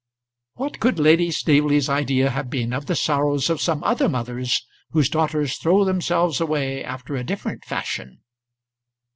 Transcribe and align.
What 0.55 0.79
could 0.79 0.97
Lady 0.97 1.29
Staveley's 1.29 1.87
idea 1.87 2.31
have 2.31 2.49
been 2.49 2.73
of 2.73 2.87
the 2.87 2.95
sorrows 2.95 3.51
of 3.51 3.61
some 3.61 3.83
other 3.83 4.09
mothers, 4.09 4.65
whose 4.93 5.09
daughters 5.09 5.57
throw 5.59 5.85
themselves 5.85 6.41
away 6.41 6.83
after 6.83 7.15
a 7.15 7.23
different 7.23 7.63
fashion? 7.63 8.21